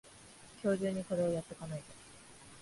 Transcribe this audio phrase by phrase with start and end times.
[0.63, 1.93] 今日中にこれをやっとかないと